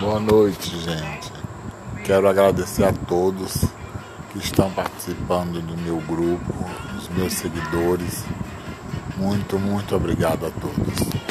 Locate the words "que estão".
4.32-4.70